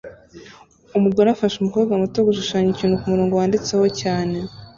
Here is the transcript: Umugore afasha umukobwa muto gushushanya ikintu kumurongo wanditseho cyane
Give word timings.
Umugore 0.97 1.27
afasha 1.29 1.55
umukobwa 1.59 1.93
muto 2.01 2.19
gushushanya 2.27 2.69
ikintu 2.71 2.99
kumurongo 3.01 3.33
wanditseho 3.35 3.87
cyane 4.01 4.37